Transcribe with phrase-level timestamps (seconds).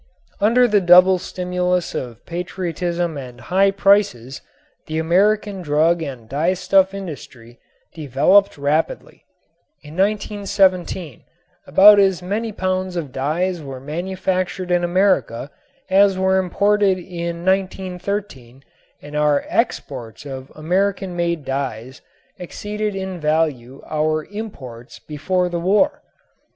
[0.39, 4.41] Under the double stimulus of patriotism and high prices
[4.87, 7.59] the American drug and dyestuff industry
[7.93, 9.25] developed rapidly.
[9.83, 11.21] In 1917
[11.67, 15.51] about as many pounds of dyes were manufactured in America
[15.87, 18.63] as were imported in 1913
[19.03, 22.01] and our exports of American made dyes
[22.39, 26.01] exceeded in value our imports before the war.